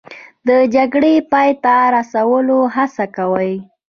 [0.47, 3.55] د جګړې د پای ته رسولو هڅه کوي